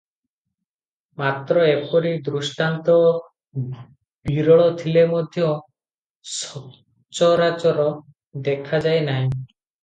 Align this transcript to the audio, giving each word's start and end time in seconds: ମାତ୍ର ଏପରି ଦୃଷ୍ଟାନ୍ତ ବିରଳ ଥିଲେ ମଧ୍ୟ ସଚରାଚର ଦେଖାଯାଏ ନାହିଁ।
ମାତ୍ର 1.21 1.65
ଏପରି 1.73 2.13
ଦୃଷ୍ଟାନ୍ତ 2.27 2.95
ବିରଳ 4.29 4.65
ଥିଲେ 4.81 5.05
ମଧ୍ୟ 5.13 5.45
ସଚରାଚର 6.39 7.87
ଦେଖାଯାଏ 8.51 9.07
ନାହିଁ। 9.13 9.31